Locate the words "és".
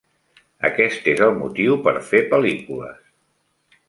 1.13-1.21